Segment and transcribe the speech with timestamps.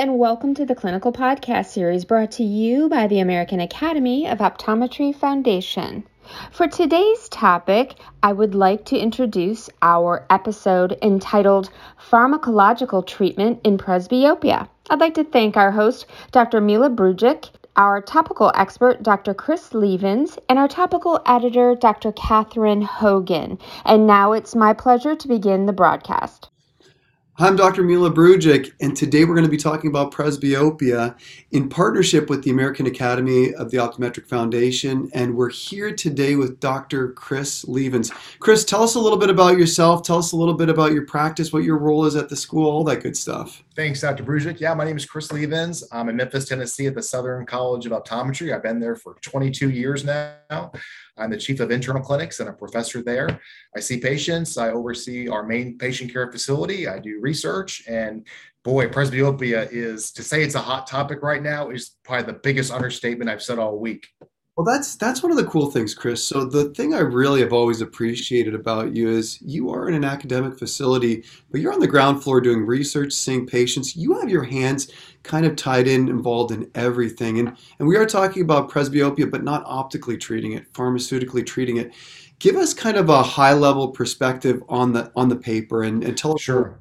[0.00, 4.38] and welcome to the Clinical Podcast Series brought to you by the American Academy of
[4.38, 6.04] Optometry Foundation.
[6.52, 11.68] For today's topic, I would like to introduce our episode entitled
[12.10, 14.70] Pharmacological Treatment in Presbyopia.
[14.88, 16.62] I'd like to thank our host, Dr.
[16.62, 19.34] Mile Brujic, our topical expert, Dr.
[19.34, 22.12] Chris Lievens, and our topical editor, Dr.
[22.12, 23.58] Catherine Hogan.
[23.84, 26.48] And now it's my pleasure to begin the broadcast.
[27.40, 27.82] I'm Dr.
[27.82, 31.16] Mile Brujic, and today we're going to be talking about presbyopia
[31.52, 35.10] in partnership with the American Academy of the Optometric Foundation.
[35.14, 37.12] And we're here today with Dr.
[37.12, 38.10] Chris Lievens.
[38.40, 40.02] Chris, tell us a little bit about yourself.
[40.02, 42.70] Tell us a little bit about your practice, what your role is at the school,
[42.70, 43.64] all that good stuff.
[43.76, 44.24] Thanks, Dr.
[44.24, 44.58] Brujic.
[44.58, 45.84] Yeah, my name is Chris Lievens.
[45.92, 48.52] I'm in Memphis, Tennessee at the Southern College of Optometry.
[48.52, 50.72] I've been there for 22 years now.
[51.16, 53.40] I'm the chief of internal clinics and a professor there.
[53.76, 54.58] I see patients.
[54.58, 56.88] I oversee our main patient care facility.
[56.88, 58.26] I do research and
[58.64, 62.72] boy, presbyopia is to say it's a hot topic right now is probably the biggest
[62.72, 64.08] understatement I've said all week.
[64.56, 66.22] Well, that's that's one of the cool things, Chris.
[66.22, 70.04] So the thing I really have always appreciated about you is you are in an
[70.04, 73.96] academic facility, but you're on the ground floor doing research, seeing patients.
[73.96, 74.90] You have your hands
[75.22, 77.38] kind of tied in, involved in everything.
[77.38, 81.92] And and we are talking about presbyopia, but not optically treating it, pharmaceutically treating it.
[82.38, 86.18] Give us kind of a high level perspective on the on the paper and, and
[86.18, 86.79] tell us sure.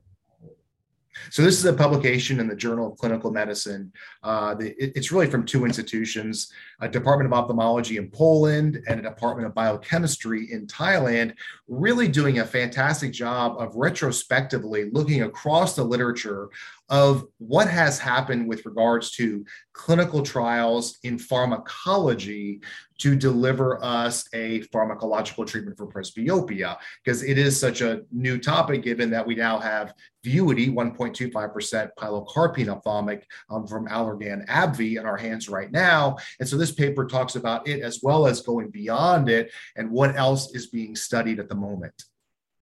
[1.30, 3.92] So this is a publication in the Journal of Clinical Medicine.
[4.23, 9.00] Uh, the, it, it's really from two institutions, a Department of Ophthalmology in Poland and
[9.00, 11.34] a Department of Biochemistry in Thailand,
[11.67, 16.50] really doing a fantastic job of retrospectively looking across the literature
[16.90, 22.62] of what has happened with regards to clinical trials in pharmacology
[22.98, 28.84] to deliver us a pharmacological treatment for presbyopia because it is such a new topic
[28.84, 29.94] given that we now have
[30.26, 36.18] Vuity 1.25% pilocarpine ophthalmic um, from Allergan AbbVie in our hands right now.
[36.40, 40.18] And so this paper talks about it as well as going beyond it and what
[40.18, 42.03] else is being studied at the moment.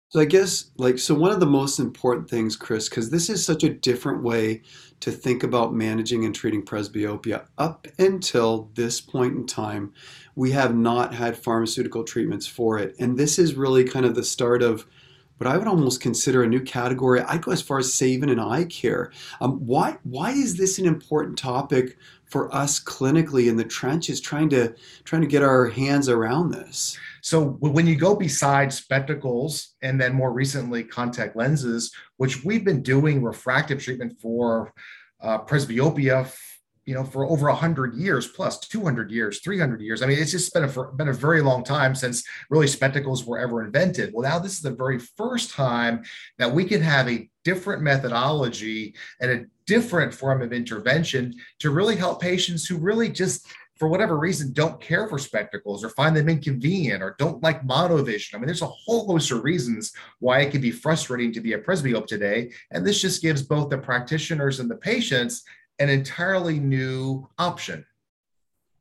[0.08, 3.44] So I guess like so one of the most important things, Chris, because this is
[3.44, 4.62] such a different way
[5.00, 7.46] to think about managing and treating presbyopia.
[7.58, 9.92] Up until this point in time,
[10.36, 12.94] we have not had pharmaceutical treatments for it.
[13.00, 14.86] And this is really kind of the start of
[15.38, 17.20] what I would almost consider a new category.
[17.20, 19.12] I'd go as far as saving an eye care.
[19.40, 24.48] Um, why why is this an important topic for us clinically in the trenches trying
[24.50, 24.74] to
[25.04, 26.98] trying to get our hands around this?
[27.20, 32.82] So when you go beside spectacles and then more recently contact lenses, which we've been
[32.82, 34.72] doing refractive treatment for
[35.20, 36.32] uh, presbyopia,
[36.86, 40.02] you know, for over 100 years plus 200 years, 300 years.
[40.02, 43.40] I mean, it's just been a, been a very long time since really spectacles were
[43.40, 44.14] ever invented.
[44.14, 46.04] Well, now this is the very first time
[46.38, 51.96] that we can have a different methodology and a different form of intervention to really
[51.96, 56.30] help patients who really just for whatever reason, don't care for spectacles or find them
[56.30, 58.34] inconvenient or don't like monovision.
[58.34, 61.52] I mean, there's a whole host of reasons why it can be frustrating to be
[61.52, 62.52] a presbyope today.
[62.70, 65.44] And this just gives both the practitioners and the patients
[65.78, 67.84] an entirely new option.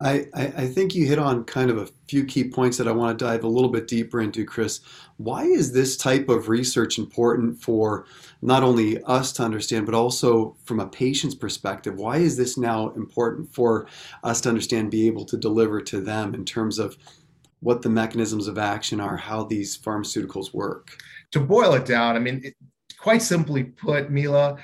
[0.01, 3.17] I, I, think you hit on kind of a few key points that I want
[3.17, 4.81] to dive a little bit deeper into, Chris.
[5.15, 8.05] Why is this type of research important for
[8.41, 11.95] not only us to understand, but also from a patient's perspective?
[11.95, 13.87] Why is this now important for
[14.21, 16.97] us to understand, be able to deliver to them in terms of
[17.61, 20.97] what the mechanisms of action are, how these pharmaceuticals work?
[21.31, 22.55] To boil it down, I mean, it,
[22.99, 24.59] quite simply put, Mile,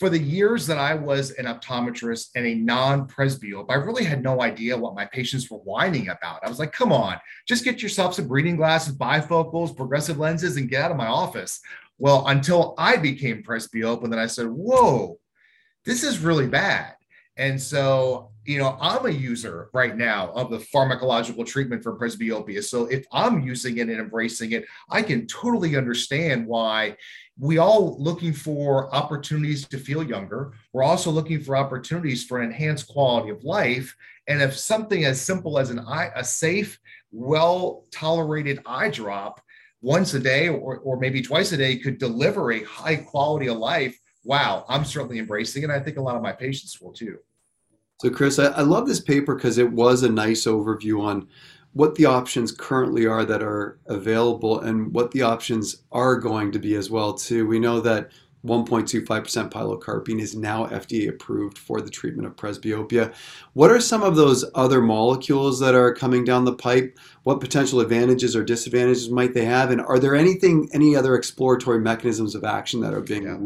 [0.00, 4.22] for the years that I was an optometrist and a non presbyope, I really had
[4.22, 6.40] no idea what my patients were whining about.
[6.42, 10.70] I was like, come on, just get yourself some reading glasses, bifocals, progressive lenses, and
[10.70, 11.60] get out of my office.
[11.98, 15.18] Well, until I became presbyope, and then I said, whoa,
[15.84, 16.94] this is really bad.
[17.36, 22.64] And so, you know, I'm a user right now of the pharmacological treatment for presbyopia.
[22.64, 26.96] So if I'm using it and embracing it, I can totally understand why
[27.38, 30.52] we all looking for opportunities to feel younger.
[30.72, 33.94] We're also looking for opportunities for enhanced quality of life.
[34.26, 36.76] And if something as simple as an eye, a safe,
[37.12, 39.40] well tolerated eye drop
[39.80, 43.58] once a day or, or maybe twice a day could deliver a high quality of
[43.58, 45.70] life, wow, I'm certainly embracing it.
[45.70, 47.18] I think a lot of my patients will too.
[48.00, 51.28] So, Chris, I, I love this paper because it was a nice overview on
[51.74, 56.58] what the options currently are that are available and what the options are going to
[56.58, 57.46] be as well too.
[57.46, 58.10] We know that
[58.46, 63.12] 1.25% pilocarpine is now FDA approved for the treatment of presbyopia.
[63.52, 66.98] What are some of those other molecules that are coming down the pipe?
[67.24, 69.70] What potential advantages or disadvantages might they have?
[69.70, 73.24] And are there anything, any other exploratory mechanisms of action that are being?
[73.24, 73.36] Yeah.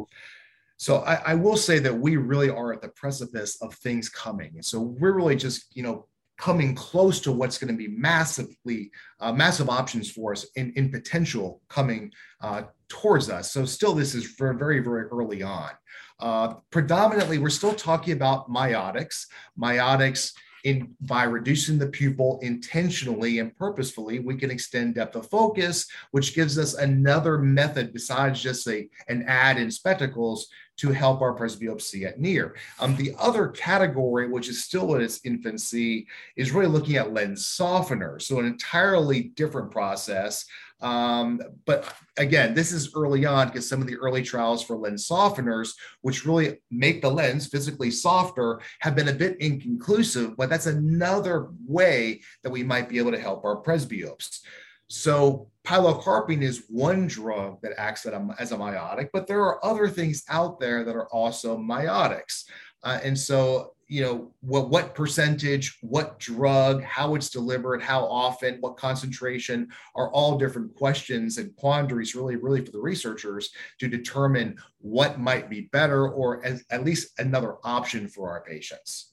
[0.76, 4.60] So I, I, will say that we really are at the precipice of things coming.
[4.60, 6.06] So we're really just, you know,
[6.36, 8.90] coming close to what's going to be massively
[9.20, 13.52] uh, massive options for us in, in potential coming uh, towards us.
[13.52, 15.70] So still, this is very, very, early on.
[16.18, 19.26] Uh, predominantly, we're still talking about miotics.
[19.58, 20.32] Miotics
[20.64, 26.34] in by reducing the pupil intentionally and purposefully, we can extend depth of focus, which
[26.34, 32.08] gives us another method besides just a, an ad in spectacles to help our presbyopia
[32.08, 32.56] at near.
[32.80, 37.46] Um, the other category, which is still in its infancy, is really looking at lens
[37.46, 38.22] softeners.
[38.22, 40.46] So an entirely different process
[40.80, 45.08] um, but again, this is early on because some of the early trials for lens
[45.08, 45.70] softeners,
[46.02, 51.48] which really make the lens physically softer, have been a bit inconclusive, but that's another
[51.66, 54.40] way that we might be able to help our presbyopes.
[54.88, 60.24] So pilocarpine is one drug that acts as a miotic, but there are other things
[60.28, 62.44] out there that are also miotics.
[62.82, 68.56] Uh, and so you know what what percentage what drug how it's delivered how often
[68.60, 74.56] what concentration are all different questions and quandaries really really for the researchers to determine
[74.78, 79.12] what might be better or as, at least another option for our patients.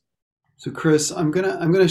[0.58, 1.90] So chris i'm gonna i'm gonna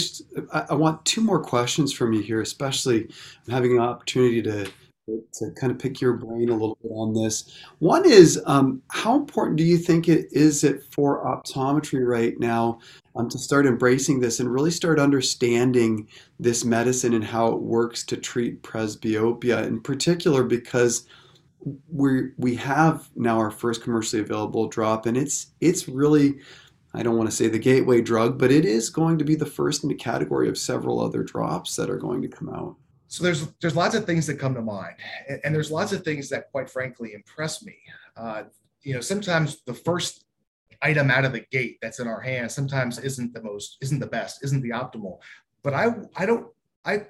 [0.53, 3.09] i want two more questions from you here especially
[3.47, 4.71] i'm having an opportunity to
[5.33, 7.59] to kind of pick your brain a little bit on this.
[7.79, 12.81] One is um, how important do you think it is it for optometry right now
[13.17, 16.09] um, to start embracing this and really start understanding
[16.39, 21.07] this medicine and how it works to treat presbyopia in particular because
[21.93, 26.39] we we have now our first commercially available drop and it's it's really
[26.95, 29.47] I don't want to say the gateway drug, but it is going to be the
[29.47, 32.75] first in the category of several other drops that are going to come out
[33.11, 34.95] so there's there's lots of things that come to mind
[35.29, 37.77] and, and there's lots of things that quite frankly impress me.
[38.17, 38.45] Uh,
[38.83, 40.25] you know sometimes the first
[40.81, 44.07] item out of the gate that's in our hands sometimes isn't the most isn't the
[44.07, 45.19] best isn't the optimal.
[45.63, 45.87] But i
[46.17, 46.47] i don't
[46.85, 47.07] i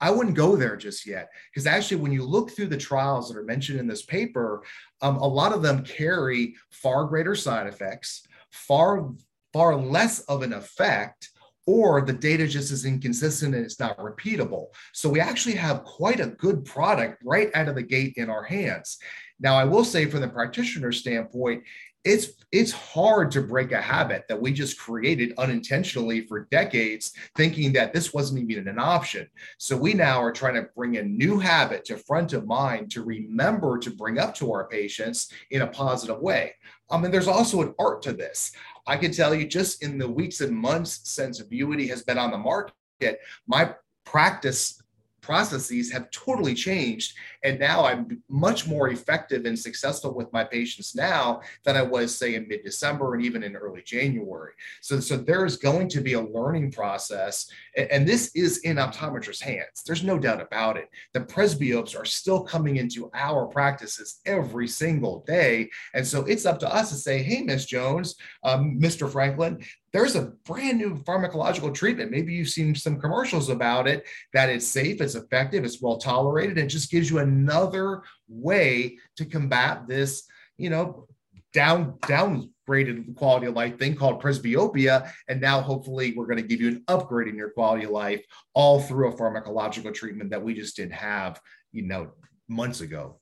[0.00, 3.38] I wouldn't go there just yet because actually, when you look through the trials that
[3.38, 4.62] are mentioned in this paper,
[5.00, 9.10] um, a lot of them carry far greater side effects, far
[9.54, 11.30] far less of an effect,
[11.66, 14.66] or the data just is inconsistent and it's not repeatable.
[14.92, 18.42] So we actually have quite a good product right out of the gate in our
[18.42, 18.98] hands.
[19.40, 21.64] Now, I will say from the practitioner standpoint,
[22.04, 27.72] it's it's hard to break a habit that we just created unintentionally for decades thinking
[27.72, 29.28] that this wasn't even an option.
[29.58, 33.02] So we now are trying to bring a new habit to front of mind to
[33.02, 36.54] remember to bring up to our patients in a positive way.
[36.90, 38.52] Um, and there's also an art to this.
[38.86, 42.30] I can tell you just in the weeks and months since Vuity has been on
[42.30, 43.18] the market,
[43.48, 43.74] my
[44.04, 44.80] practice
[45.24, 47.16] processes have totally changed.
[47.42, 52.14] And now I'm much more effective and successful with my patients now than I was,
[52.14, 54.52] say, in mid December and even in early January.
[54.82, 57.50] So, so there is going to be a learning process.
[57.90, 59.82] And this is in optometrists' hands.
[59.86, 60.88] There's no doubt about it.
[61.14, 65.70] The presbyopes are still coming into our practices every single day.
[65.94, 69.10] And so it's up to us to say, hey, Miss Jones, um, Mr.
[69.10, 72.10] Franklin, there's a brand new pharmacological treatment.
[72.10, 76.58] Maybe you've seen some commercials about it, that it's safe, it's effective, it's well tolerated,
[76.58, 80.24] and just gives you another way to combat this,
[80.58, 81.06] you know,
[81.52, 85.12] down downgraded quality of life thing called presbyopia.
[85.28, 88.24] And now hopefully we're going to give you an upgrade in your quality of life
[88.52, 91.40] all through a pharmacological treatment that we just didn't have,
[91.70, 92.10] you know,
[92.48, 93.20] months ago.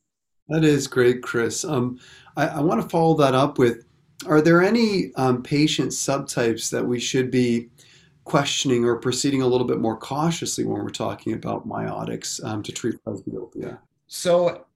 [0.49, 1.67] That is great, Chris.
[1.67, 2.01] Um,
[2.35, 3.85] I, I want to follow that up with
[4.27, 7.69] are there any um, patient subtypes that we should be
[8.25, 12.73] questioning or proceeding a little bit more cautiously when we're talking about miotics um, to
[12.73, 13.79] treat presbyopia?
[14.07, 14.67] So,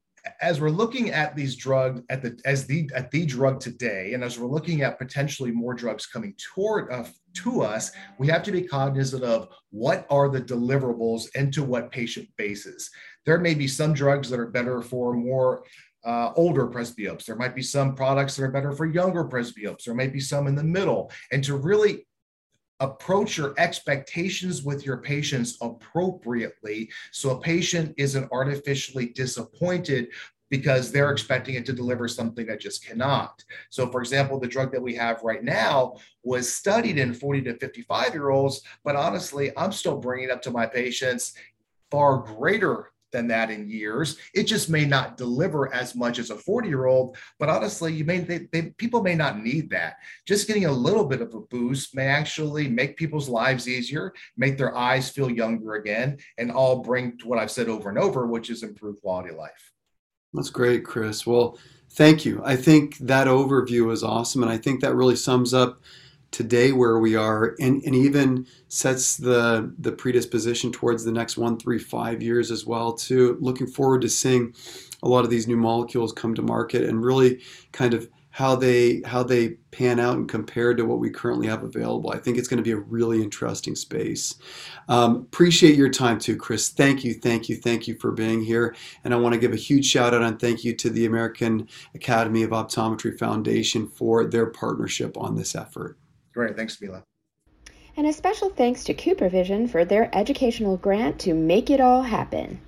[0.41, 4.25] as we're looking at these drugs at the as the at the drug today, and
[4.25, 8.53] as we're looking at potentially more drugs coming toward uh, to us, we have to
[8.53, 12.91] be cognizant of what are the deliverables and to what patient bases.
[13.25, 15.65] There may be some drugs that are better for more
[16.07, 17.27] uh, older presbyopes.
[17.27, 19.85] There might be some products that are better for younger presbyopes.
[19.85, 21.11] There might be some in the middle.
[21.33, 22.07] And to really
[22.81, 30.09] approach your expectations with your patients appropriately so a patient isn't artificially disappointed
[30.49, 33.43] because they're expecting it to deliver something that just cannot.
[33.71, 37.57] So, for example, the drug that we have right now was studied in 40 to
[37.57, 41.35] 55 year olds, but honestly, I'm still bringing up to my patients
[41.91, 44.19] far greater than that in years.
[44.35, 48.05] It just may not deliver as much as a 40 year old, but honestly, you
[48.05, 49.97] may they, they, people may not need that.
[50.27, 54.59] Just getting a little bit of a boost may actually make people's lives easier, make
[54.59, 58.27] their eyes feel younger again, and all bring to what I've said over and over,
[58.27, 59.73] which is improved quality of life.
[60.33, 61.27] That's great, Chris.
[61.27, 61.59] Well,
[61.91, 62.43] Thank you.
[62.45, 64.43] I think that overview is awesome.
[64.43, 65.81] And I think that really sums up
[66.31, 71.59] today where we are and, and even sets the the predisposition towards the next one
[71.59, 74.55] three five years as well too looking forward to seeing
[75.03, 77.41] a lot of these new molecules come to market and really
[77.73, 81.63] kind of how they how they pan out and compare to what we currently have
[81.63, 82.11] available.
[82.11, 84.35] I think it's going to be a really interesting space.
[84.91, 86.69] Um, appreciate your time too, Chris.
[86.69, 88.77] Thank you, thank you, thank you for being here.
[89.05, 91.67] And I want to give a huge shout out and thank you to the American
[91.95, 95.97] Academy of Optometry Foundation for their partnership on this effort.
[96.37, 97.03] Great, thanks, Mile.
[97.97, 102.61] And a special thanks to CooperVision for their educational grant to make it all happen.